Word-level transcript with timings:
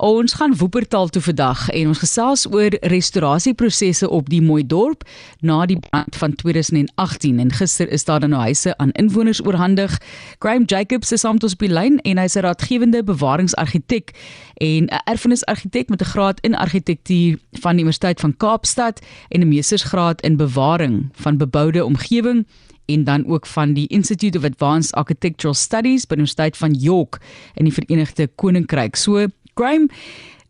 Ons 0.00 0.32
gaan 0.32 0.56
Wuppertal 0.56 1.08
toe 1.12 1.20
vandag 1.20 1.66
en 1.76 1.90
ons 1.90 1.98
gesels 2.00 2.46
oor 2.48 2.72
restaurasieprosesse 2.88 4.08
op 4.08 4.30
die 4.32 4.40
mooi 4.40 4.62
dorp 4.64 5.02
na 5.44 5.58
die 5.68 5.76
brand 5.76 6.16
van 6.16 6.32
2018 6.40 7.42
en 7.42 7.52
gister 7.52 7.90
is 7.92 8.06
daar 8.08 8.22
dan 8.24 8.32
nou 8.32 8.40
huise 8.40 8.72
aan 8.80 8.94
inwoners 8.96 9.42
oorhandig. 9.44 9.98
Graham 10.38 10.64
Jacobs 10.64 11.12
is 11.12 11.20
saam 11.20 11.36
met 11.36 11.44
ons 11.44 11.52
op 11.52 11.66
die 11.66 11.72
lyn 11.72 12.00
en 12.00 12.16
hy's 12.16 12.36
'n 12.36 12.46
raadgewende 12.48 13.04
bewaringsargitek 13.04 14.16
en 14.56 14.88
'n 14.88 15.02
erfenisargitek 15.04 15.88
met 15.88 16.00
'n 16.00 16.12
graad 16.16 16.40
in 16.40 16.54
argitektuur 16.54 17.38
van 17.60 17.76
die 17.76 17.84
Universiteit 17.84 18.20
van 18.20 18.36
Kaapstad 18.36 19.04
en 19.28 19.40
'n 19.40 19.48
meestersgraad 19.48 20.22
in 20.22 20.36
bewaring 20.36 21.10
van 21.12 21.36
beboude 21.36 21.84
omgewing 21.84 22.46
en 22.92 23.04
dan 23.04 23.26
ook 23.26 23.46
van 23.46 23.72
die 23.72 23.86
Institute 23.86 24.38
of 24.38 24.44
Advanced 24.44 24.94
Architectural 24.94 25.54
Studies 25.54 26.06
by 26.06 26.16
die 26.16 26.24
Universiteit 26.24 26.56
van 26.56 26.74
York 26.74 27.20
in 27.54 27.68
die 27.68 27.74
Verenigde 27.74 28.26
Koninkryk. 28.34 28.96
So, 28.96 29.26
Graham, 29.60 29.90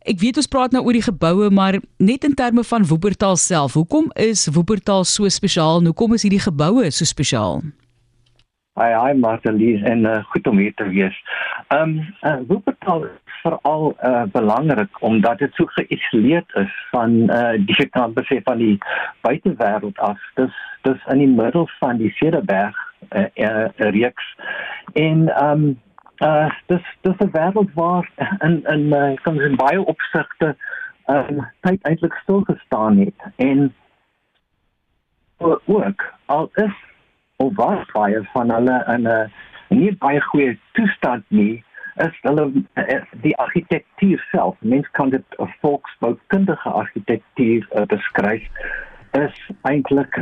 ek 0.07 0.21
weet 0.21 0.37
ons 0.39 0.47
praat 0.47 0.71
nou 0.71 0.85
oor 0.85 0.95
die 0.95 1.03
geboue, 1.03 1.49
maar 1.51 1.75
net 1.99 2.23
in 2.23 2.35
terme 2.37 2.63
van 2.63 2.85
Wuppertal 2.87 3.35
self, 3.35 3.75
hoekom 3.75 4.07
is 4.15 4.45
Wuppertal 4.55 5.03
so 5.03 5.27
spesiaal? 5.27 5.83
Hoekom 5.89 6.15
is 6.15 6.23
hierdie 6.23 6.39
geboue 6.39 6.87
so 6.95 7.07
spesiaal? 7.09 7.59
Hi, 8.79 8.93
hi 8.95 9.11
Martelies 9.19 9.83
en 9.83 10.07
uh, 10.07 10.21
goed 10.31 10.47
om 10.47 10.61
hier 10.63 10.71
te 10.79 10.87
wees. 10.93 11.17
Ehm 11.75 11.97
um, 11.97 12.07
uh, 12.23 12.37
Wuppertal 12.47 13.03
is 13.09 13.35
veral 13.41 13.91
uh, 13.99 14.23
belangrik 14.31 15.03
omdat 15.03 15.43
dit 15.43 15.59
so 15.59 15.67
geïsoleerd 15.75 16.55
is 16.63 16.71
van 16.93 17.19
uh, 17.27 17.59
die 17.59 17.89
kan 17.91 18.15
besef 18.15 18.45
van 18.47 18.63
die 18.63 18.77
buitewêreld 19.27 19.99
af. 19.99 20.23
Dis 20.39 20.55
dis 20.87 21.07
in 21.11 21.25
die 21.25 21.33
middel 21.35 21.67
van 21.83 21.99
die 21.99 22.15
Cederberg 22.15 22.79
uh, 23.11 23.27
uh, 23.35 23.67
reeks 23.91 24.35
en 24.93 25.27
ehm 25.27 25.67
um, 25.67 25.79
uh, 26.21 26.49
dis 26.65 26.85
dis 27.01 27.17
'n 27.17 27.31
wêreld 27.31 27.73
waar 27.73 28.09
in 28.39 28.63
in 28.63 28.85
uh, 28.93 29.15
kan 29.21 29.41
in 29.41 29.55
baie 29.55 29.85
opsigte 29.85 30.55
ehm 31.05 31.37
um, 31.37 31.47
tyd 31.59 31.81
eintlik 31.83 32.13
stil 32.13 32.41
gestaan 32.41 32.97
het 32.97 33.19
en 33.35 33.73
ook 35.65 36.13
al 36.25 36.49
is 36.53 36.77
of 37.35 37.55
was 37.55 37.85
baie 37.91 38.29
van 38.33 38.51
hulle 38.51 38.83
in 38.95 39.07
'n 39.07 39.31
nie 39.67 39.97
baie 39.97 40.21
goeie 40.21 40.59
toestand 40.71 41.23
nie 41.27 41.63
is 41.95 42.17
hulle 42.21 42.51
eh, 42.73 43.01
die 43.21 43.37
argitektuur 43.37 44.27
self 44.31 44.55
mens 44.59 44.87
kan 44.91 45.09
dit 45.09 45.23
'n 45.37 45.53
volksboukundige 45.61 46.69
argitektuur 46.69 47.67
uh, 47.71 47.85
beskryf 47.85 48.43
is 49.11 49.49
eintlik 49.61 50.15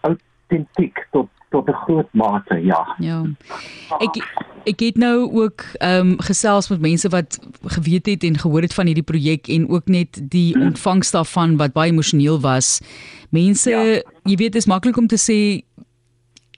autentiek 0.00 1.06
tot 1.10 1.28
tot 1.48 1.68
'n 1.68 1.72
groot 1.72 2.08
mate 2.12 2.64
ja. 2.64 2.94
Ja. 2.98 3.22
Ek 3.98 4.16
ek 4.68 4.80
het 4.84 4.98
nou 5.00 5.28
ook 5.42 5.64
ehm 5.78 6.14
um, 6.14 6.16
gesels 6.20 6.68
met 6.68 6.80
mense 6.80 7.08
wat 7.08 7.38
geweet 7.76 8.06
het 8.06 8.24
en 8.24 8.38
gehoor 8.38 8.62
het 8.62 8.74
van 8.74 8.86
hierdie 8.86 9.06
projek 9.06 9.48
en 9.48 9.68
ook 9.68 9.88
net 9.88 10.20
die 10.20 10.52
hmm. 10.52 10.70
ontvangs 10.70 11.10
daarvan 11.10 11.56
wat 11.56 11.72
baie 11.72 11.90
emosioneel 11.90 12.40
was 12.40 12.78
mense 13.30 13.70
ja. 13.70 14.02
jy 14.24 14.36
weet 14.36 14.52
dit 14.52 14.62
is 14.62 14.70
maklik 14.70 14.96
om 14.96 15.06
te 15.06 15.20
sê 15.20 15.64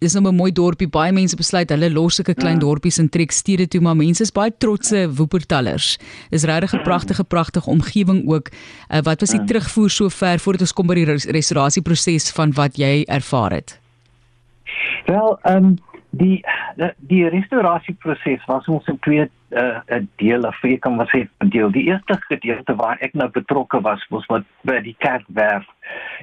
dis 0.00 0.14
nou 0.14 0.33
'n 0.33 0.34
mooi 0.34 0.52
dorpie. 0.52 0.89
Baie 0.89 1.12
mense 1.12 1.36
besluit 1.36 1.70
hulle 1.70 1.91
los 1.92 2.14
sulke 2.14 2.34
klein 2.34 2.58
ja. 2.58 2.61
dorpies 2.61 2.98
en 2.98 3.08
trek 3.08 3.30
stede 3.30 3.69
toe, 3.69 3.80
maar 3.80 3.97
mense 3.97 4.22
is 4.22 4.33
baie 4.33 4.52
trotse 4.58 5.08
woepertallers. 5.12 5.98
Is 6.30 6.45
regtig 6.45 6.72
'n 6.72 6.83
pragtige 6.83 7.24
pragtige 7.24 7.70
omgewing 7.70 8.28
ook. 8.28 8.48
Uh, 8.48 9.00
wat 9.02 9.20
was 9.20 9.30
die 9.30 9.41
ja. 9.41 9.47
terugvoer 9.47 9.91
sover 9.91 10.39
voordat 10.39 10.61
ons 10.61 10.72
kom 10.72 10.86
by 10.86 10.95
die 10.95 11.05
restaurasieproses 11.05 12.30
van 12.30 12.52
wat 12.52 12.77
jy 12.77 13.05
ervaar 13.06 13.52
het? 13.52 13.78
Wel, 15.06 15.39
ehm 15.42 15.64
um, 15.64 15.78
die 16.11 16.44
die 16.97 17.28
restaurasieproses 17.28 18.44
was 18.47 18.66
ons 18.66 18.86
in 18.91 18.98
twee 18.98 19.27
uh, 19.50 19.98
dele 20.17 20.48
of 20.48 20.62
ek 20.67 20.83
kan 20.84 20.97
maar 20.98 21.11
sê 21.12 21.25
deel. 21.52 21.70
Die 21.75 21.86
eerste 21.91 22.19
gedeelte 22.27 22.75
waar 22.78 22.98
ek 23.05 23.14
nou 23.19 23.28
betrokke 23.30 23.80
was 23.86 24.02
was 24.14 24.27
wat 24.33 24.47
by 24.67 24.80
die 24.84 24.97
kerkwerf 24.98 25.67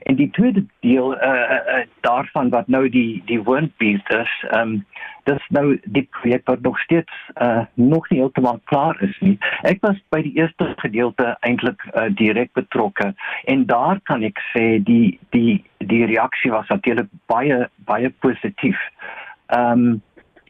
en 0.07 0.19
die 0.19 0.29
tweede 0.35 0.65
deel 0.85 1.13
uh, 1.15 1.59
uh, 1.59 1.83
daarvan 2.07 2.51
wat 2.55 2.67
nou 2.67 2.87
die 2.91 3.23
die 3.27 3.39
woonbuurt 3.43 4.11
is 4.19 4.33
um, 4.55 4.81
dis 5.27 5.47
nou 5.51 5.75
die 5.83 6.05
projek 6.19 6.45
wat 6.47 6.61
nog 6.63 6.79
steeds 6.79 7.13
uh, 7.43 7.65
nog 7.75 8.07
nie 8.09 8.19
heeltemal 8.21 8.61
klaar 8.71 8.95
is 9.03 9.15
nie. 9.19 9.35
Ek 9.67 9.81
was 9.83 9.99
by 10.13 10.21
die 10.23 10.35
eerste 10.39 10.71
gedeelte 10.83 11.33
eintlik 11.47 11.83
uh, 11.91 12.07
direk 12.15 12.53
betrokke. 12.55 13.11
En 13.51 13.65
daar 13.67 13.99
kan 14.07 14.23
ek 14.23 14.39
sê 14.53 14.77
die 14.79 15.17
die 15.35 15.59
die 15.83 16.05
reaksie 16.09 16.51
was 16.51 16.67
natuurlik 16.71 17.11
baie 17.31 17.67
baie 17.89 18.11
positief 18.23 18.79
Ehm 19.47 19.87
um, 19.87 20.01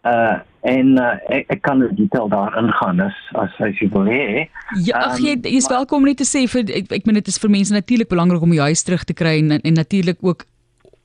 uh 0.08 0.38
en 0.68 0.88
uh, 1.00 1.13
ek, 1.31 1.46
ek 1.53 1.62
kan 1.63 1.80
die 1.80 1.94
detail 1.96 2.28
daar 2.31 2.56
ingaan 2.59 3.00
as 3.06 3.18
as 3.40 3.53
jy 3.80 3.88
wil 3.94 4.08
hê. 4.09 4.47
Ja, 4.84 5.00
ag 5.13 5.22
jy 5.24 5.38
um, 5.38 5.47
is 5.47 5.69
welkom 5.72 6.03
net 6.08 6.19
te 6.19 6.28
sê 6.28 6.44
vir 6.52 6.66
ek, 6.81 6.91
ek 7.00 7.08
meen 7.08 7.19
dit 7.22 7.31
is 7.31 7.40
vir 7.40 7.53
mense 7.53 7.74
natuurlik 7.74 8.09
belangrik 8.12 8.44
om 8.44 8.56
jou 8.56 8.68
huis 8.68 8.84
terug 8.84 9.06
te 9.08 9.16
kry 9.16 9.38
en 9.40 9.59
en 9.62 9.80
natuurlik 9.80 10.19
ook 10.22 10.44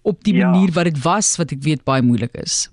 op 0.02 0.22
die 0.26 0.34
ja. 0.40 0.50
manier 0.50 0.72
wat 0.74 0.90
dit 0.90 0.98
was 1.04 1.36
wat 1.38 1.54
ek 1.54 1.62
weet 1.62 1.84
baie 1.86 2.02
moeilik 2.02 2.34
is. 2.42 2.66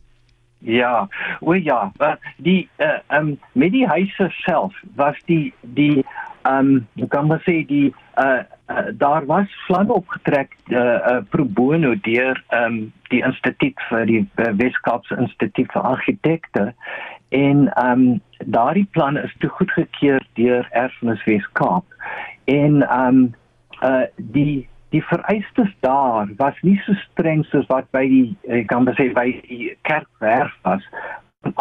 Ja, 0.66 1.07
o 1.40 1.53
ja, 1.53 1.91
die 2.38 2.68
uh 2.84 2.97
um 3.19 3.36
met 3.53 3.72
die 3.75 3.86
huise 3.88 4.31
self 4.41 4.75
was 4.96 5.19
die 5.28 5.53
die 5.62 6.03
um 6.47 6.88
ek 7.00 7.09
kan 7.09 7.27
maar 7.27 7.44
sê 7.47 7.61
die 7.67 7.89
uh 8.17 8.44
uh, 8.69 8.88
daar 8.97 9.25
was 9.25 9.50
vlamme 9.66 9.94
opgetrek 9.94 10.55
uh, 10.67 10.77
uh, 10.77 11.17
pro 11.29 11.45
bono 11.45 11.95
deur 12.01 12.44
um, 12.53 12.91
die 13.09 13.22
instituut 13.23 13.79
vir 13.89 14.05
die 14.05 14.23
uh, 14.35 14.51
Weskaapse 14.61 15.17
instituut 15.17 15.72
vir 15.73 15.81
argitekte 15.81 16.66
en 17.29 17.67
um, 17.83 18.22
daardie 18.45 18.88
plan 18.91 19.17
is 19.17 19.33
toe 19.39 19.50
goedgekeur 19.50 20.23
deur 20.33 20.67
Erfenis 20.72 21.23
Weskaap 21.25 21.85
en 22.45 22.83
um, 22.89 23.23
uh, 23.81 24.06
die 24.17 24.67
die 24.89 25.03
vereistes 25.06 25.69
daar 25.85 26.29
was 26.38 26.57
nie 26.66 26.79
so 26.85 26.94
streng 27.11 27.44
soos 27.45 27.67
wat 27.69 27.85
by 27.94 28.01
die 28.09 28.23
ek 28.50 28.71
kan 28.71 28.89
sê 28.97 29.11
by 29.13 29.27
die 29.45 29.69
kerkwerf 29.85 30.56
was. 30.66 30.81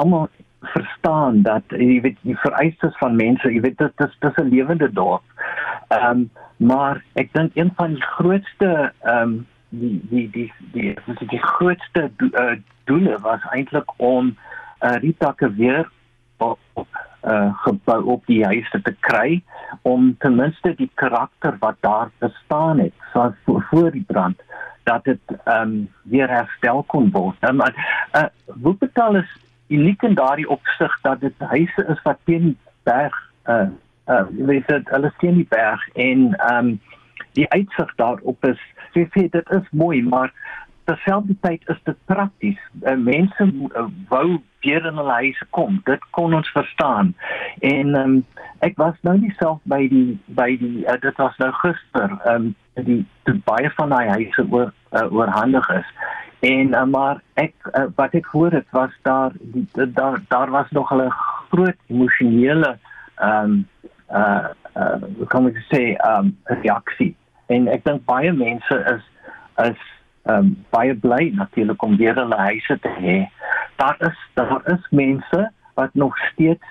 Almal 0.00 0.30
verstaan 0.60 1.42
dat 1.42 1.62
jy 1.68 2.00
weet 2.00 2.16
die 2.22 2.38
vereistes 2.38 2.96
van 2.98 3.16
mense 3.16 3.52
jy 3.52 3.60
weet 3.60 3.78
dit 3.78 4.06
is 4.06 4.16
dis 4.18 4.36
'n 4.42 4.48
lewende 4.48 4.92
dorp. 4.92 5.22
Ehm 5.88 6.10
um, 6.10 6.30
maar 6.56 7.04
ek 7.14 7.32
dink 7.32 7.54
een 7.54 7.72
van 7.76 7.94
die 7.94 8.02
grootste 8.02 8.92
ehm 9.02 9.22
um, 9.22 9.46
die 9.68 10.00
die 10.10 10.30
die 10.30 10.52
die 10.72 10.96
die, 11.06 11.26
die 11.26 11.42
grootste 11.42 12.10
do, 12.16 12.26
uh, 12.32 12.56
doele 12.84 13.18
was 13.18 13.44
eintlik 13.50 13.92
om 13.96 14.36
uh, 14.80 14.96
rietakke 14.96 15.52
weer 15.54 15.90
op 16.36 16.58
uh, 17.24 17.54
gebou 17.62 18.04
op 18.04 18.26
die 18.26 18.44
huise 18.44 18.80
te 18.82 18.94
kry 19.00 19.42
om 19.82 20.16
ten 20.18 20.36
minste 20.36 20.74
die 20.74 20.90
karakter 20.94 21.56
wat 21.58 21.76
daar 21.80 22.10
bestaan 22.18 22.78
het 22.78 22.94
so 23.12 23.34
voor, 23.44 23.66
voor 23.70 23.90
die 23.90 24.04
brand 24.06 24.42
dat 24.82 25.04
dit 25.04 25.20
ehm 25.44 25.62
um, 25.62 25.88
weer 26.02 26.28
herstel 26.28 26.82
kon 26.82 27.10
word. 27.10 27.36
Um, 27.40 27.60
uh, 27.60 28.24
Wuppertal 28.46 29.16
is 29.16 29.36
uniek 29.68 30.02
in 30.02 30.14
daardie 30.18 30.48
opsig 30.48 31.00
dat 31.02 31.20
dit 31.20 31.34
huise 31.38 31.84
is 31.88 32.02
wat 32.02 32.18
teen 32.24 32.50
die 32.50 32.56
berg 32.88 33.16
uh 33.48 33.68
uh 34.08 34.24
weet 34.30 34.68
dit 34.68 34.88
hulle 34.94 35.12
sien 35.20 35.34
die 35.40 35.48
berg 35.48 35.88
en 35.94 36.30
um 36.52 36.80
die 37.36 37.48
uitsig 37.50 37.94
daarop 38.00 38.44
is 38.44 38.60
sê 38.94 39.04
sê 39.14 39.28
dit 39.28 39.50
is 39.58 39.74
mooi 39.82 40.02
maar 40.02 40.32
terselfdertyd 40.88 41.68
is 41.68 41.80
dit 41.84 41.96
prakties. 42.04 42.60
Uh, 42.82 42.96
mense 42.96 43.48
wou 44.08 44.40
weer 44.64 44.86
in 44.86 44.96
hulle 44.96 45.16
huise 45.20 45.46
kom. 45.50 45.80
Dit 45.84 46.04
kon 46.16 46.34
ons 46.34 46.52
verstaan. 46.56 47.14
En 47.60 47.94
um 48.02 48.14
ek 48.64 48.78
was 48.80 48.96
nou 49.06 49.14
nie 49.20 49.32
self 49.36 49.60
by 49.70 49.84
die 49.92 50.16
by 50.38 50.48
die 50.60 50.86
uh, 50.86 50.96
dit 51.02 51.20
was 51.20 51.36
nou 51.42 51.50
gister 51.60 52.16
um 52.32 52.54
die, 52.74 53.02
die 53.28 53.36
baie 53.46 53.70
van 53.76 53.92
daai 53.94 54.08
huise 54.16 54.46
oor 54.48 54.72
uh, 54.96 55.04
oorhandig 55.12 55.68
is 55.76 55.92
En 56.40 56.68
uh, 56.74 56.84
maar 56.84 57.22
ek 57.34 57.54
uh, 57.72 57.88
wat 57.98 58.14
ek 58.14 58.26
hoor 58.30 58.50
dit 58.54 58.66
was 58.70 58.94
daar 59.02 59.32
daar 59.74 60.20
daar 60.28 60.50
was 60.50 60.70
nog 60.70 60.92
'n 60.94 61.10
groot 61.50 61.76
emosionele 61.86 62.78
ehm 63.16 63.44
um, 63.44 63.68
uh 64.10 64.48
uh 64.76 65.26
kom 65.28 65.46
ek 65.46 65.58
sê 65.74 65.82
ehm 65.96 66.30
um, 66.30 66.36
reaksie. 66.62 67.16
En 67.46 67.68
ek 67.68 67.84
dink 67.84 68.04
baie 68.04 68.32
mense 68.32 68.76
is 68.94 69.04
is 69.66 69.80
ehm 70.22 70.38
um, 70.38 70.64
baie 70.70 70.94
bly 70.94 71.32
natuurlik 71.34 71.82
om 71.82 71.96
weer 71.96 72.14
hulle 72.14 72.36
huise 72.36 72.78
te 72.78 72.92
hê. 73.00 73.18
Daar 73.76 73.96
is 73.98 74.18
daar 74.34 74.62
is 74.64 74.86
mense 74.90 75.50
wat 75.74 75.94
nog 75.94 76.18
steeds 76.30 76.66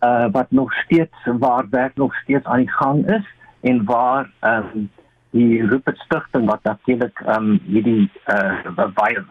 uh 0.00 0.26
wat 0.32 0.50
nog 0.50 0.72
steeds 0.72 1.16
waar 1.24 1.66
werk 1.70 1.96
nog 1.96 2.14
steeds 2.14 2.44
aan 2.44 2.58
die 2.58 2.70
gang 2.70 3.06
is 3.06 3.26
en 3.60 3.84
waar 3.84 4.30
ehm 4.40 4.64
um, 4.74 4.90
die 5.30 5.66
Rupert 5.66 5.98
Stichting 5.98 6.46
wat 6.46 6.62
natuurlik 6.62 7.20
ehm 7.26 7.50
um, 7.50 7.60
hierdie 7.66 8.10
eh 8.24 8.64
uh, 8.76 8.86
baie 8.94 9.24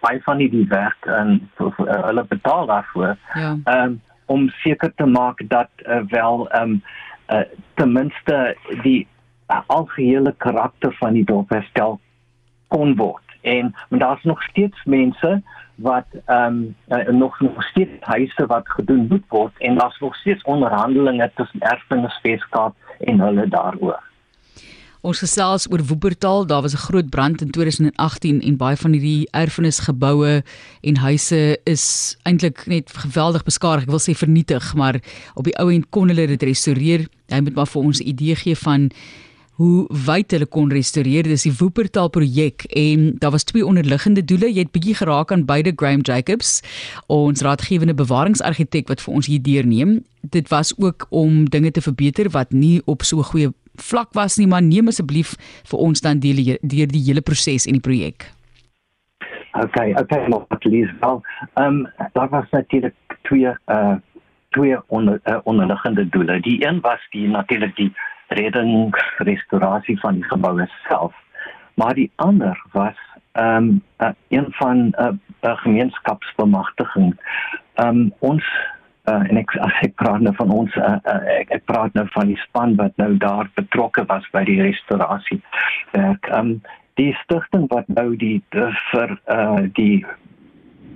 baie 0.00 0.20
van 0.22 0.38
die 0.38 0.66
werk 0.68 1.06
en 1.06 1.50
uh, 1.58 1.70
hulle 1.78 2.24
betaal 2.28 2.66
daarvoor. 2.66 3.16
Ja. 3.34 3.56
Ehm 3.64 3.82
um, 3.82 4.00
om 4.26 4.48
seker 4.48 4.92
te 4.94 5.06
maak 5.06 5.42
dat 5.48 5.68
uh, 5.82 6.00
wel 6.08 6.48
ehm 6.50 6.62
um, 6.62 6.82
uh, 7.28 7.40
ten 7.74 7.92
minste 7.92 8.56
die 8.82 9.06
uh, 9.48 9.60
algehele 9.66 10.34
karakter 10.36 10.94
van 10.98 11.12
die 11.12 11.24
dorp 11.24 11.50
herstel 11.50 12.00
kon 12.68 12.96
word. 12.96 13.24
en 13.46 13.74
maar 13.88 13.98
daar's 13.98 14.22
nog 14.22 14.42
steeds 14.42 14.84
mense 14.84 15.42
wat 15.74 16.06
ehm 16.24 16.64
um, 16.88 17.18
nog 17.18 17.40
nog 17.40 17.62
steeds 17.62 17.92
huise 18.00 18.46
wat 18.46 18.68
gedoen 18.68 19.06
moet 19.08 19.24
word 19.28 19.52
en 19.58 19.78
daar's 19.78 19.98
nog 19.98 20.14
steeds 20.16 20.42
onderhandelinge 20.42 21.30
tussen 21.34 21.60
erfenisweskaap 21.60 22.74
en 23.00 23.20
hulle 23.20 23.48
daaroor. 23.48 24.02
Ons 25.06 25.20
gesels 25.22 25.68
oor 25.70 25.84
Woepertaal, 25.86 26.48
daar 26.50 26.62
was 26.62 26.74
'n 26.74 26.86
groot 26.88 27.08
brand 27.10 27.40
in 27.40 27.50
2018 27.50 28.42
en 28.42 28.56
baie 28.56 28.76
van 28.76 28.92
hierdie 28.92 29.28
erfenisgeboue 29.30 30.42
en 30.80 30.96
huise 30.96 31.58
is 31.64 32.16
eintlik 32.22 32.66
net 32.66 32.90
geweldig 32.90 33.44
beskadig. 33.44 33.82
Ek 33.82 33.90
wil 33.90 34.02
sê 34.02 34.14
vernietig, 34.18 34.74
maar 34.74 35.00
op 35.34 35.44
die 35.44 35.58
ou 35.58 35.70
end 35.72 35.86
kon 35.90 36.08
hulle 36.08 36.26
dit 36.26 36.42
restoreer. 36.42 37.06
Hy 37.28 37.40
moet 37.40 37.54
maar 37.54 37.66
vir 37.66 37.82
ons 37.82 38.00
'n 38.00 38.08
idee 38.08 38.34
gee 38.34 38.56
van 38.56 38.90
hoe 39.56 39.86
wyd 40.06 40.32
hulle 40.34 40.46
kon 40.46 40.70
restoreer. 40.72 41.24
Dis 41.24 41.46
die 41.46 41.54
Woopertaal 41.58 42.10
projek 42.12 42.66
en 42.76 43.12
daar 43.22 43.32
was 43.34 43.46
twee 43.48 43.64
onderliggende 43.66 44.24
doele. 44.24 44.50
Jy 44.52 44.66
het 44.66 44.72
bietjie 44.74 44.96
geraak 44.98 45.32
aan 45.32 45.46
beide 45.48 45.72
Graham 45.76 46.04
Jacobs, 46.04 46.60
ons 47.12 47.42
raadgewende 47.44 47.96
bewaringsargitek 47.96 48.88
wat 48.92 49.04
vir 49.04 49.14
ons 49.14 49.30
hier 49.30 49.42
deurneem. 49.42 50.00
Dit 50.20 50.50
was 50.52 50.74
ook 50.78 51.06
om 51.10 51.44
dinge 51.50 51.70
te 51.70 51.84
verbeter 51.84 52.30
wat 52.36 52.52
nie 52.52 52.82
op 52.84 53.02
so 53.02 53.18
'n 53.18 53.30
goeie 53.32 53.52
vlak 53.76 54.12
was 54.12 54.36
nie, 54.36 54.46
maar 54.46 54.62
neem 54.62 54.88
asseblief 54.88 55.36
vir 55.64 55.78
ons 55.78 56.00
dan 56.00 56.18
deel 56.18 56.58
deur 56.62 56.88
die 56.88 57.04
hele 57.06 57.20
proses 57.20 57.66
en 57.66 57.72
die 57.72 57.80
projek. 57.80 58.32
Okay, 59.52 59.94
okay, 59.94 60.28
maar 60.28 60.58
please. 60.58 60.92
Wel, 61.00 61.22
ehm 61.54 61.84
daar 62.12 62.28
was 62.28 62.44
natuurlik 62.50 62.94
twee 63.22 63.52
uh 63.66 63.96
twee 64.56 64.76
onder, 64.86 65.20
uh, 65.24 65.38
onderliggende 65.44 66.08
doele. 66.08 66.40
Die 66.40 66.66
een 66.66 66.80
was 66.80 67.06
die 67.10 67.28
natuurlik 67.28 67.76
die 67.76 67.92
redding 68.28 68.94
restaurasie 69.18 70.00
van 70.00 70.14
die 70.14 70.24
geboue 70.24 70.68
self. 70.88 71.14
Maar 71.74 71.94
die 71.94 72.10
ander 72.16 72.62
was 72.72 72.98
ehm 73.32 73.56
um, 73.56 73.82
uh, 73.98 74.08
een 74.28 74.46
van 74.48 74.76
'n 74.76 74.94
uh, 74.98 75.12
uh, 75.40 75.56
gemeenskapsbemagtiging. 75.56 77.16
Ehm 77.74 77.88
um, 77.88 78.12
ons 78.18 78.44
uh, 79.04 79.28
en 79.28 79.36
ek 79.36 79.56
as 79.56 79.80
ek 79.88 79.94
praat 79.94 80.20
nou 80.20 80.34
van 80.36 80.50
ons 80.50 80.74
uh, 80.74 80.96
uh, 81.04 81.20
ek, 81.40 81.50
ek 81.50 81.64
praat 81.64 81.92
nou 81.92 82.06
van 82.14 82.26
die 82.26 82.40
span 82.48 82.74
wat 82.80 82.96
nou 82.96 83.16
daar 83.16 83.50
betrokke 83.54 84.04
was 84.06 84.30
by 84.32 84.44
die 84.44 84.60
restaurasie 84.62 85.42
werk. 85.92 86.26
Ehm 86.26 86.38
um, 86.38 86.60
die 86.96 87.12
stigting 87.22 87.68
wat 87.68 87.88
nou 87.92 88.16
die 88.16 88.42
vir 88.50 89.18
uh, 89.28 89.68
die 89.76 90.04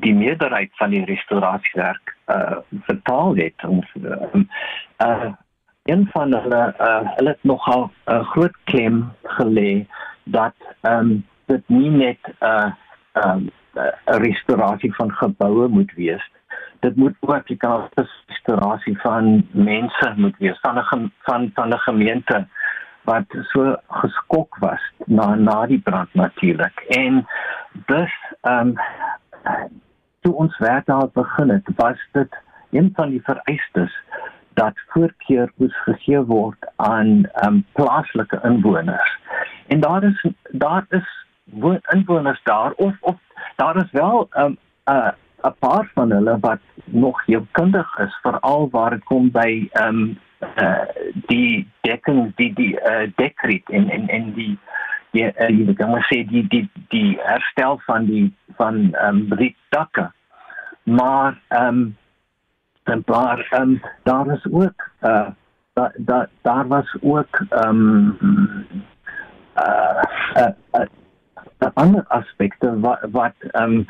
die 0.00 0.14
meerderheid 0.14 0.72
van 0.80 0.90
die 0.90 1.04
restaurasiewerk 1.04 2.16
uh 2.32 2.56
vertaal 2.88 3.36
het 3.36 3.64
ons 3.68 3.86
uh, 4.00 4.42
uh 5.04 5.32
een 5.82 6.08
van 6.12 6.34
hulle 6.34 6.74
uh, 6.80 7.14
hulle 7.14 7.28
het 7.28 7.44
nogal 7.44 7.90
'n 7.90 8.12
uh, 8.12 8.30
groot 8.30 8.56
klem 8.64 9.12
gelê 9.22 9.86
dat 10.24 10.54
ehm 10.80 10.98
um, 10.98 11.26
dit 11.46 11.62
nie 11.66 11.90
net 11.90 12.18
'n 12.22 12.44
uh, 12.44 12.70
ehm 13.12 13.30
um, 13.30 13.50
'n 14.06 14.22
restaurasie 14.22 14.94
van 14.94 15.12
geboue 15.12 15.68
moet 15.68 15.92
wees. 15.94 16.30
Dit 16.80 16.96
moet 16.96 17.16
ook 17.20 17.46
die 17.46 17.56
kan 17.56 17.88
'n 17.94 18.08
restaurasie 18.26 19.00
van 19.00 19.46
mense 19.50 20.12
moet 20.16 20.36
wees, 20.38 20.58
van 20.60 20.78
'n 20.78 21.12
van 21.22 21.50
van 21.54 21.68
'n 21.68 21.78
gemeente 21.78 22.46
wat 23.02 23.24
so 23.28 23.76
geskok 23.88 24.56
was 24.58 24.80
na 25.06 25.34
na 25.34 25.66
die 25.66 25.80
brand 25.80 26.14
natuurlik. 26.14 26.80
En 26.88 27.26
dus 27.86 28.12
ehm 28.40 28.66
um, 28.66 28.74
toe 30.20 30.34
ons 30.34 30.58
werk 30.58 30.86
daar 30.86 31.08
begin 31.12 31.48
het, 31.48 31.68
was 31.76 32.08
dit 32.12 32.36
een 32.70 32.92
van 32.94 33.08
die 33.08 33.22
vereistes 33.22 34.02
dat 34.54 34.72
voorkeur 34.88 35.52
moes 35.54 35.82
gegee 35.82 36.20
word 36.20 36.66
aan 36.76 37.30
um, 37.44 37.64
plaaslike 37.72 38.40
inwoners. 38.42 39.18
En 39.66 39.80
daar 39.80 40.04
is 40.04 40.26
daar 40.50 40.84
is 40.88 41.26
inwoners 41.94 42.40
daar 42.42 42.72
of 42.72 42.94
of 43.00 43.16
daar 43.56 43.76
is 43.76 43.90
wel 43.90 44.28
'n 44.30 44.40
um, 44.40 44.58
'n 44.84 44.92
uh, 44.92 45.10
'n 45.42 45.54
paar 45.58 45.90
van 45.94 46.10
hulle 46.10 46.38
wat 46.40 46.60
nog 46.84 47.26
heel 47.26 47.46
kundig 47.50 47.98
is 47.98 48.18
veral 48.22 48.68
waar 48.70 48.90
dit 48.90 49.04
kom 49.04 49.30
by 49.30 49.68
ehm 49.72 49.88
um, 49.88 50.18
uh, 50.56 50.84
die 51.26 51.68
dekking 51.80 52.32
die 52.36 52.52
die 52.54 52.80
uh, 52.80 53.08
dekriet 53.14 53.70
en 53.70 53.88
en 53.90 54.08
en 54.08 54.32
die 54.32 54.58
die 55.10 55.24
uh, 55.24 55.48
jy 55.48 55.74
kan 55.74 55.90
maar 55.90 56.06
sê 56.12 56.22
die 56.28 56.46
die 56.48 56.68
die 56.88 57.18
herstel 57.22 57.80
van 57.86 58.06
die 58.06 58.26
van 58.56 58.94
ehm 58.94 59.32
um, 59.32 59.54
dakke. 59.68 60.10
Maar 60.82 61.40
ehm 61.48 61.66
um, 61.66 61.96
maar 62.84 63.46
ehm 63.50 63.62
um, 63.62 63.80
daar 64.02 64.26
is 64.26 64.46
ook 64.50 64.90
uh 65.00 65.28
daar 65.72 65.92
da, 65.96 66.28
daar 66.42 66.66
was 66.68 66.96
ook 67.00 67.44
ehm 67.48 67.68
um, 67.68 68.66
uh, 69.56 70.02
uh, 70.34 70.48
uh, 70.72 70.86
uh 71.58 71.68
ander 71.74 72.04
aspekte 72.08 72.80
wat 72.80 72.98
wat 73.10 73.34
ehm 73.50 73.72
um, 73.72 73.86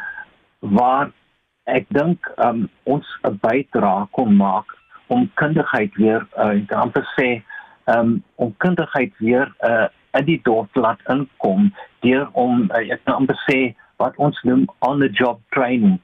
waar 0.58 1.10
ek 1.64 1.86
dink 1.88 2.32
um, 2.36 2.68
ons 2.82 3.18
'n 3.22 3.38
bydrae 3.40 4.06
kon 4.10 4.36
maak 4.36 4.78
om 5.06 5.30
kundigheid 5.34 5.94
weer 5.94 6.26
uh, 6.36 6.66
kan 6.66 6.80
amper 6.80 7.06
sê 7.16 7.42
um, 7.84 8.22
om 8.34 8.54
kundigheid 8.56 9.12
weer 9.18 9.54
uh, 9.60 9.86
in 10.12 10.24
die 10.24 10.40
dorp 10.42 10.74
laat 10.74 11.00
inkom 11.08 11.72
deur 12.00 12.28
om 12.32 12.68
uh, 12.70 12.92
ek 12.92 13.04
kan 13.04 13.14
amper 13.14 13.38
sê 13.48 13.74
wat 13.96 14.16
ons 14.16 14.42
noem 14.42 14.64
on 14.78 14.98
the 14.98 15.08
job 15.08 15.40
training 15.48 15.98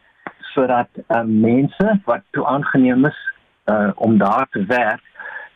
sodat 0.56 0.88
um, 1.08 1.40
mense 1.40 2.00
wat 2.04 2.24
toe 2.30 2.46
aangeneem 2.46 3.04
is 3.04 3.18
uh, 3.64 3.90
om 3.94 4.18
daar 4.18 4.46
te 4.50 4.64
werk 4.64 5.02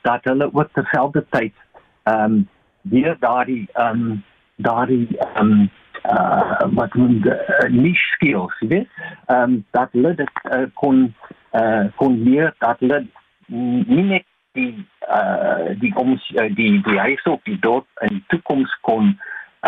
dat 0.02 0.24
hulle 0.24 0.50
ook 0.52 0.68
terselfdertyd 0.72 1.54
ehm 2.02 2.24
um, 2.24 2.48
weer 2.82 3.16
daardie 3.20 3.68
ehm 3.72 4.00
um, 4.00 4.24
daardie 4.56 5.06
ehm 5.18 5.50
um, 5.50 5.70
uh 6.04 6.60
wat 6.72 6.94
moet 6.94 7.26
uh, 7.26 7.68
nie 7.68 7.94
skills 7.94 8.58
weet 8.58 8.88
ehm 9.26 9.42
um, 9.42 9.64
dat 9.70 9.88
hulle 9.92 10.14
dit 10.14 10.30
uh, 10.52 10.66
kon 10.74 11.14
uh, 11.52 11.84
kon 11.96 12.22
leer 12.22 12.54
dat 12.58 12.78
hulle 12.78 13.06
nie 13.46 14.04
net 14.12 14.24
die 14.52 14.86
uh 15.18 15.76
die 15.80 15.92
koms 15.92 16.30
uh, 16.34 16.48
die 16.54 16.82
die 16.82 16.98
huis 16.98 17.22
op 17.22 17.44
die 17.44 17.58
dorp 17.60 17.86
in 18.00 18.08
die 18.08 18.24
toekoms 18.26 18.76
kon 18.80 19.18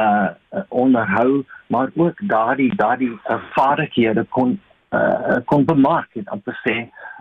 uh 0.00 0.28
onderhou 0.68 1.44
maar 1.66 1.90
ook 1.94 2.28
daardie 2.34 2.74
daardie 2.76 3.12
uh, 3.12 3.40
vaardighede 3.52 4.24
kon 4.28 4.60
uh, 4.92 5.36
kon 5.44 5.64
bemark 5.64 6.08
het 6.12 6.30
om 6.30 6.42
te 6.44 6.54
sê 6.64 6.76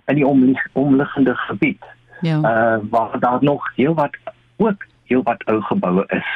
in 0.06 0.16
die 0.16 0.28
omlig, 0.28 0.68
omliggende 0.74 1.36
gebied. 1.36 1.84
Ja. 2.22 2.38
Uh 2.38 2.78
waar 2.90 3.20
daar 3.20 3.38
nog 3.42 3.72
heel 3.76 3.94
wat 3.94 4.18
ook 4.58 4.86
heel 5.04 5.24
wat 5.24 5.46
ou 5.46 5.62
geboue 5.62 6.04
is. 6.08 6.28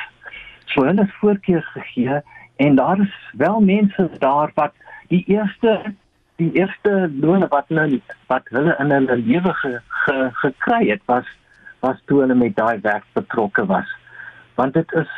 So 0.66 0.84
hulle 0.84 1.02
is 1.02 1.18
voorkeur 1.20 1.62
gegee 1.62 2.22
en 2.56 2.76
daar 2.76 3.00
is 3.00 3.14
wel 3.38 3.60
mense 3.60 4.10
daar 4.20 4.52
wat 4.54 4.74
die 5.08 5.24
eerste 5.28 5.94
die 6.36 6.52
eerste 6.52 7.12
loone 7.22 7.48
wat 7.48 7.68
hulle 7.68 8.02
wat 8.28 8.48
hulle 8.50 8.76
in 8.80 8.92
hulle 8.92 9.18
lewe 9.18 9.54
ge, 9.54 9.80
ge, 9.88 10.30
gekry 10.34 10.90
het 10.90 11.02
was 11.06 11.28
was 11.80 12.02
toe 12.06 12.20
hulle 12.20 12.36
met 12.36 12.56
daai 12.56 12.80
werk 12.82 13.06
betrokke 13.14 13.66
was. 13.66 13.88
Want 14.56 14.74
dit 14.74 14.92
is 14.94 15.12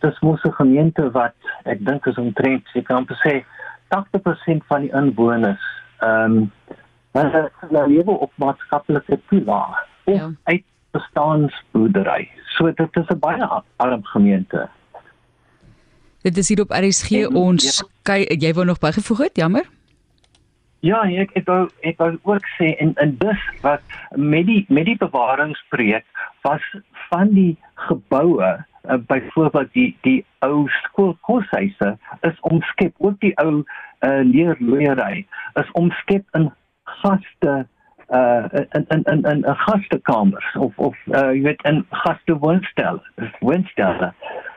dis 0.00 0.20
mos 0.20 0.42
'n 0.44 0.52
gemeente 0.52 1.10
wat 1.10 1.34
ek 1.64 1.84
dink 1.86 2.06
is 2.06 2.18
omtrent 2.18 2.64
ek 2.74 2.84
kan 2.84 3.06
sê 3.24 3.44
80% 3.94 4.66
van 4.66 4.80
die 4.80 4.92
inwoners 4.92 5.64
ehm 6.02 6.36
um, 6.36 6.52
hulle 7.12 7.50
hulle 7.60 7.86
lewe 7.88 8.14
op 8.24 8.32
maatskaplike 8.40 9.20
toelaag 9.28 9.80
of 10.04 10.16
ja. 10.16 10.30
uit 10.42 10.64
bestaanboerdery. 10.90 12.30
So 12.56 12.72
dit 12.72 12.96
is 12.96 13.08
'n 13.08 13.18
baie 13.18 13.48
arm 13.76 14.04
gemeente. 14.04 14.68
Dit 16.22 16.36
is 16.36 16.48
hier 16.48 16.60
op 16.60 16.70
RSG 16.70 17.10
en, 17.10 17.34
ons 17.34 17.78
ja. 17.78 17.86
kyk 18.02 18.42
jy 18.42 18.52
wou 18.52 18.66
nog 18.66 18.78
bygevoeg 18.78 19.18
het, 19.18 19.36
jammer. 19.36 19.64
Ja, 20.80 21.02
ek 21.06 21.30
ek 21.38 21.46
wou 21.46 21.68
ek 21.80 21.98
wou 21.98 22.18
ook 22.22 22.46
sê 22.58 22.74
en 22.82 22.94
en 22.94 23.16
dus 23.18 23.42
wat 23.62 23.82
met 24.16 24.46
die 24.46 24.64
met 24.68 24.84
die 24.84 24.96
bewaringsprojek 24.96 26.04
was 26.42 26.62
van 27.10 27.28
die 27.34 27.56
geboue 27.74 28.64
uh, 28.88 28.96
byvoorbeeld 29.06 29.72
die 29.72 29.96
die 30.00 30.24
ou 30.38 30.68
skoolkoshuise 30.68 31.96
is 32.20 32.40
omskep 32.40 32.94
ook 32.98 33.20
die 33.20 33.34
ou 33.38 33.62
uh, 34.00 34.20
leerloeiery 34.22 35.26
is 35.60 35.70
omskep 35.72 36.24
in 36.32 36.52
gaste 36.84 37.66
uh 38.12 38.44
in 38.76 38.84
in 38.88 39.02
in 39.02 39.22
in 39.22 39.44
'n 39.46 39.56
gastekamers 39.56 40.56
of 40.56 40.78
of 40.78 40.96
uh 41.06 41.32
jy 41.32 41.42
weet 41.42 41.62
in 41.62 41.86
gastewoonstelle 41.90 43.00
woonstelle 43.40 44.12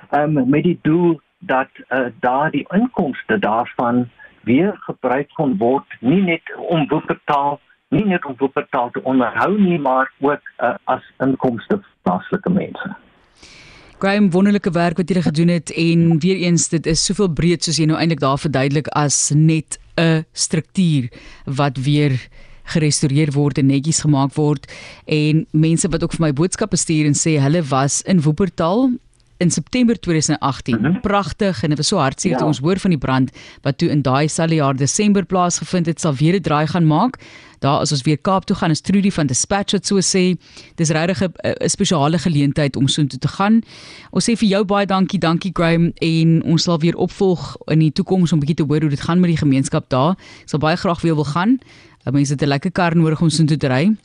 um 0.10 0.50
met 0.50 0.64
die 0.64 0.80
doel 0.82 1.22
dat 1.40 1.70
uh 1.90 2.06
daar 2.20 2.52
die 2.52 2.66
inkomste 2.70 3.40
daarvan 3.40 4.10
weer 4.44 4.76
gebruik 4.78 5.30
kon 5.34 5.58
word 5.58 5.86
nie 6.00 6.22
net 6.22 6.56
om 6.56 6.88
betaal 6.88 7.60
nie 7.90 8.06
net 8.06 8.26
om 8.26 8.36
betaal 8.54 8.90
te 8.90 9.04
onderhou 9.04 9.62
nie 9.62 9.80
maar 9.80 10.12
ook 10.20 10.42
uh, 10.58 10.76
as 10.84 11.12
inkomste 11.18 11.78
vir 11.78 11.92
plaaslike 12.02 12.50
mense 12.50 12.96
Graham 13.98 14.28
wonderlike 14.32 14.72
werk 14.76 14.98
wat 15.00 15.08
jy 15.10 15.22
gedoen 15.24 15.48
het 15.54 15.72
en 15.72 16.18
weer 16.20 16.42
eens 16.44 16.68
dit 16.68 16.86
is 16.92 17.00
soveel 17.00 17.30
breed 17.32 17.64
soos 17.64 17.78
jy 17.80 17.86
nou 17.88 17.96
eintlik 17.96 18.20
daar 18.20 18.40
verduidelik 18.42 18.90
as 18.92 19.32
net 19.32 19.80
'n 19.96 20.26
struktuur 20.34 21.08
wat 21.46 21.78
weer 21.78 22.12
gerestoreer 22.76 23.32
word 23.32 23.58
en 23.58 23.66
netjies 23.66 24.02
gemaak 24.04 24.34
word. 24.36 24.68
En 25.06 25.46
mense 25.52 25.88
wat 25.88 26.04
ook 26.04 26.14
vir 26.14 26.26
my 26.28 26.34
boodskappe 26.34 26.76
stuur 26.76 27.06
en 27.06 27.16
sê 27.16 27.40
hulle 27.40 27.64
was 27.64 28.02
in 28.02 28.22
Woopertaal 28.22 28.92
in 29.38 29.52
September 29.52 30.00
2018. 30.00 30.78
Mm 30.78 30.86
-hmm. 30.86 31.02
Pragtig 31.02 31.64
en 31.64 31.70
dit 31.70 31.78
was 31.78 31.88
so 31.88 31.98
hartseer 31.98 32.32
ja. 32.32 32.38
toe 32.38 32.48
ons 32.48 32.60
hoor 32.60 32.80
van 32.80 32.90
die 32.90 33.00
brand 33.00 33.32
wat 33.62 33.78
toe 33.78 33.90
in 33.90 34.02
daai 34.02 34.28
selfde 34.28 34.56
jaar 34.56 34.76
Desember 34.76 35.26
plaasgevind 35.26 35.86
het, 35.86 36.00
sal 36.00 36.16
weer 36.16 36.36
'n 36.36 36.42
draai 36.42 36.68
gaan 36.68 36.88
maak. 36.88 37.20
Daar 37.60 37.80
as 37.80 37.92
ons 37.92 38.02
weer 38.02 38.18
Kaap 38.18 38.46
toe 38.46 38.56
gaan, 38.56 38.70
is 38.70 38.82
Trudy 38.82 39.12
van 39.12 39.26
Dispatch 39.26 39.72
wat 39.72 39.86
so 39.86 40.00
sê, 40.00 40.38
dis 40.76 40.90
regtig 40.90 41.22
'n 41.24 41.70
spesiale 41.70 42.18
geleentheid 42.18 42.76
om 42.76 42.88
soontoe 42.88 43.20
te 43.20 43.28
gaan. 43.28 43.62
Ons 44.10 44.30
sê 44.30 44.38
vir 44.38 44.48
jou 44.48 44.64
baie 44.64 44.86
dankie, 44.86 45.20
dankie 45.20 45.52
Graham 45.54 45.92
en 45.96 46.44
ons 46.44 46.64
sal 46.64 46.80
weer 46.80 46.96
opvolg 46.96 47.58
in 47.66 47.80
die 47.80 47.92
toekoms 47.92 48.32
om 48.32 48.40
bietjie 48.40 48.56
te 48.56 48.64
hoor 48.64 48.82
hoe 48.82 48.90
dit 48.90 49.02
gaan 49.02 49.20
met 49.20 49.30
die 49.30 49.38
gemeenskap 49.38 49.90
daar. 49.90 50.12
Ek 50.12 50.50
sal 50.50 50.60
baie 50.60 50.76
graag 50.76 51.02
weer 51.02 51.16
wil 51.16 51.26
gaan. 51.26 51.60
Mense 52.12 52.34
het 52.34 52.42
'n 52.42 52.48
lekker 52.48 52.72
kar 52.72 52.96
nodig 52.96 53.22
om 53.22 53.30
soontoe 53.30 53.58
te 53.58 53.68
ry. 53.68 53.96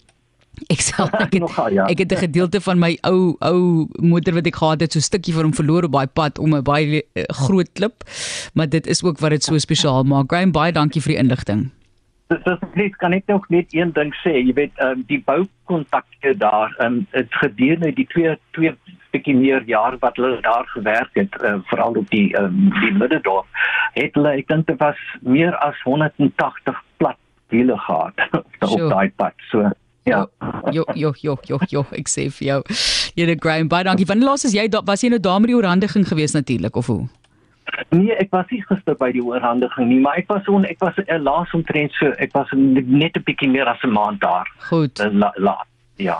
Ek 0.69 0.83
sê 0.85 0.95
ek 1.25 1.33
het 1.33 1.40
Nogal, 1.40 1.73
ja. 1.73 1.87
ek 1.88 2.04
het 2.04 2.12
'n 2.12 2.25
gedeelte 2.26 2.61
van 2.61 2.78
my 2.78 2.92
ou 3.02 3.37
ou 3.40 3.88
motor 4.02 4.35
wat 4.35 4.47
ek 4.47 4.61
gehad 4.61 4.80
het 4.80 4.92
so 4.92 4.99
'n 4.99 5.09
stukkie 5.09 5.35
van 5.35 5.49
hom 5.49 5.54
verloor 5.54 5.85
op 5.85 5.97
baie 5.97 6.07
pad 6.07 6.38
om 6.38 6.54
'n 6.54 6.62
baie 6.62 7.02
uh, 7.02 7.25
groot 7.28 7.71
klip. 7.73 8.04
Maar 8.54 8.69
dit 8.69 8.87
is 8.87 9.02
ook 9.02 9.19
wat 9.19 9.30
dit 9.30 9.42
so 9.42 9.59
spesiaal 9.59 10.04
maak. 10.04 10.28
Graham 10.28 10.52
baie 10.52 10.73
dankie 10.73 11.00
vir 11.00 11.12
die 11.12 11.23
inligting. 11.23 11.71
Dis 12.30 12.62
net 12.75 12.97
kan 12.97 13.12
ek 13.12 13.26
nog 13.26 13.49
net 13.49 13.75
een 13.75 13.90
ding 13.92 14.14
sê, 14.23 14.30
jy 14.38 14.52
weet 14.54 14.75
um, 14.78 15.02
die 15.07 15.23
boukontakte 15.26 16.37
daar, 16.38 16.71
um, 16.78 17.07
het 17.11 17.26
gedurende 17.30 17.92
die 17.92 18.07
twee 18.07 18.38
twee 18.54 18.71
bietjie 19.11 19.35
meer 19.35 19.62
jaar 19.66 19.97
wat 19.99 20.16
hulle 20.16 20.40
daar 20.40 20.66
gewerk 20.66 21.11
het, 21.19 21.35
uh, 21.42 21.59
veral 21.66 21.99
op 21.99 22.09
die 22.11 22.30
um, 22.38 22.71
die 22.80 22.92
middedorp, 22.92 23.47
het 23.99 24.14
hulle 24.14 24.37
ek 24.38 24.47
dink 24.47 24.66
dit 24.66 24.78
was 24.78 25.00
meer 25.21 25.57
as 25.57 25.75
180 25.83 26.78
plat 26.97 27.19
wiele 27.50 27.78
gehad 27.78 28.14
op 28.75 28.87
daai 28.95 29.11
pad. 29.16 29.35
So 29.50 29.66
Ja. 30.04 30.26
Jo 30.73 30.85
jo 30.95 31.12
jo 31.21 31.37
jo 31.47 31.59
jo 31.69 31.85
ek 31.92 32.09
sê 32.09 32.28
vir 32.33 32.47
jou. 32.47 32.61
Jene 33.14 33.37
Graham, 33.37 33.69
baie 33.69 33.85
dankie. 33.85 34.07
Wanneer 34.07 34.33
laas 34.33 34.45
is 34.45 34.54
jy 34.54 34.69
was 34.85 35.02
jy 35.02 35.11
nou 35.12 35.21
daar 35.21 35.40
met 35.40 35.52
die 35.52 35.57
oorhandiging 35.57 36.07
gewees 36.09 36.33
natuurlik 36.33 36.76
of 36.76 36.87
hoe? 36.87 37.09
Nee, 37.90 38.14
ek 38.19 38.33
was 38.35 38.47
nie 38.50 38.62
gister 38.66 38.97
by 38.99 39.11
die 39.14 39.23
oorhandiging 39.23 39.88
nie, 39.88 40.00
maar 40.02 40.19
ek 40.19 40.30
was 40.33 40.47
on, 40.50 40.64
ek 40.66 40.80
was 40.83 40.97
uh, 41.04 41.19
laas 41.23 41.52
omtrent 41.54 41.95
so 41.99 42.11
ek 42.19 42.35
was 42.35 42.50
net 42.57 43.16
'n 43.16 43.25
bietjie 43.26 43.50
meer 43.50 43.69
as 43.69 43.83
'n 43.85 43.92
maand 43.95 44.21
daar. 44.21 44.49
Goed. 44.71 45.00
Uh, 45.00 45.11
la, 45.12 45.33
la, 45.37 45.57
ja. 45.97 46.19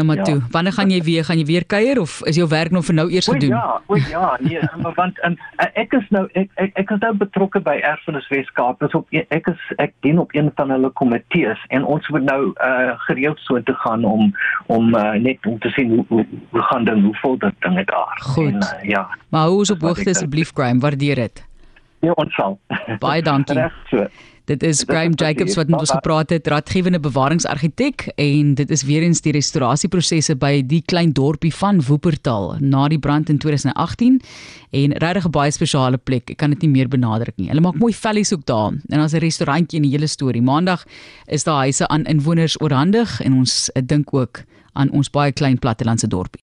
Nou 0.00 0.12
maar 0.12 0.26
ja. 0.26 0.32
toe, 0.32 0.40
wanneer 0.50 0.72
gaan 0.72 0.90
jy 0.90 1.02
weer 1.02 1.24
gaan 1.24 1.38
jy 1.38 1.44
weer 1.44 1.64
kuier 1.66 2.00
of 2.00 2.20
is 2.24 2.36
jou 2.36 2.48
werk 2.48 2.70
nog 2.70 2.84
vir 2.84 2.94
nou 2.94 3.10
eers 3.12 3.26
gedoen? 3.28 3.52
O 3.52 3.56
ja, 3.56 3.80
o 3.86 3.96
ja, 3.96 4.38
nee, 4.40 4.60
want 5.00 5.18
en, 5.20 5.36
ek 5.76 5.92
is 5.98 6.06
nou 6.08 6.22
ek 6.32 6.48
ek, 6.54 6.70
ek 6.80 6.94
is 6.94 7.02
nou 7.02 7.10
betrokke 7.20 7.60
by 7.60 7.74
Erfenis 7.84 8.28
Weskaap. 8.32 8.80
Dis 8.80 8.96
op 8.96 9.12
ek 9.12 9.50
is 9.52 9.66
ek 9.76 9.92
dien 10.06 10.22
op 10.22 10.32
een 10.32 10.48
van 10.56 10.72
hulle 10.72 10.88
komitees 10.96 11.60
en 11.68 11.84
ons 11.84 12.08
moet 12.08 12.24
nou 12.24 12.38
uh, 12.54 12.96
gereeld 13.04 13.44
so 13.44 13.60
toe 13.68 13.76
gaan 13.84 14.08
om 14.08 14.32
om 14.72 14.88
uh, 14.96 15.12
net 15.20 15.44
om 15.44 15.60
te 15.60 15.68
sien 15.76 15.92
hoe 15.92 16.06
hoe, 16.08 16.24
hoe 16.54 16.64
gaan 16.70 16.88
dit 16.88 17.04
hoe 17.04 17.14
vol 17.20 17.38
dit 17.44 17.60
dinge 17.68 17.84
daar. 17.92 18.24
Goed. 18.32 18.56
En, 18.56 18.64
uh, 18.64 18.88
ja. 18.88 19.04
Maar 19.28 19.52
hoe 19.52 19.60
is 19.68 19.76
op 19.76 19.84
hoogte 19.84 20.16
asseblief 20.16 20.56
Graham, 20.56 20.80
waardeer 20.80 21.26
dit. 21.26 21.44
Ja, 22.00 22.16
ons 22.16 22.34
sal. 22.34 22.56
Baie 23.04 23.20
dankie. 23.22 23.60
Reg 23.60 23.76
so. 23.92 24.08
Dit 24.50 24.64
is 24.66 24.82
Graham 24.82 25.12
Jacobs 25.14 25.54
wat 25.54 25.68
met 25.70 25.78
ons 25.78 25.90
gepraat 25.94 26.32
het, 26.34 26.48
raadgewende 26.50 26.98
bewaringsargitek 27.00 28.08
en 28.18 28.54
dit 28.58 28.70
is 28.70 28.82
weer 28.82 29.04
eens 29.06 29.20
die 29.22 29.32
restaurasieprosesse 29.36 30.34
by 30.42 30.64
die 30.66 30.80
klein 30.82 31.12
dorpie 31.14 31.52
van 31.54 31.78
Woopertal 31.86 32.56
na 32.58 32.88
die 32.90 32.98
brand 32.98 33.30
in 33.30 33.38
2018 33.38 34.18
en 34.74 34.96
regtig 35.04 35.26
'n 35.26 35.30
baie 35.30 35.50
spesiale 35.54 35.98
plek. 35.98 36.30
Ek 36.30 36.36
kan 36.36 36.50
dit 36.50 36.62
nie 36.62 36.70
meer 36.70 36.88
benadruk 36.88 37.36
nie. 37.36 37.46
Hulle 37.48 37.60
maak 37.60 37.78
mooi 37.78 37.94
vellies 37.94 38.32
ook 38.32 38.44
daar 38.46 38.72
en 38.72 38.98
daar's 38.98 39.14
'n 39.14 39.22
restaurantjie 39.22 39.76
in 39.78 39.82
die 39.82 39.92
hele 39.92 40.06
storie. 40.06 40.42
Maandag 40.42 40.84
is 41.26 41.44
daar 41.44 41.62
huise 41.62 41.88
aan 41.88 42.04
inwoners 42.04 42.60
oorhandig 42.60 43.20
en 43.20 43.32
ons 43.32 43.70
dink 43.86 44.14
ook 44.14 44.42
aan 44.72 44.90
ons 44.90 45.10
baie 45.10 45.32
klein 45.32 45.58
plattelandse 45.58 46.08
dorpie. 46.08 46.38